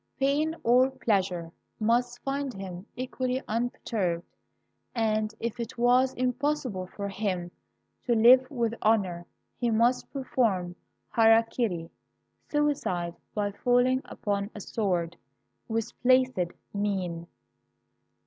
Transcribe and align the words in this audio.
Pain 0.19 0.55
or 0.63 0.89
pleasure 0.89 1.51
must 1.79 2.23
find 2.23 2.55
him 2.55 2.87
equally 2.95 3.39
unperturbed, 3.47 4.25
and 4.95 5.35
if 5.39 5.59
it 5.59 5.77
was 5.77 6.15
impossible 6.15 6.87
for 6.87 7.07
him 7.07 7.51
to 8.07 8.15
live 8.15 8.49
with 8.49 8.73
honor 8.81 9.27
he 9.59 9.69
must 9.69 10.11
perform 10.11 10.75
hara 11.11 11.43
kiri 11.43 11.91
(suicide 12.49 13.15
by 13.35 13.51
falling 13.51 14.01
upon 14.05 14.49
a 14.55 14.59
sword) 14.59 15.17
with 15.67 15.93
placid 16.01 16.55
mien. 16.73 17.27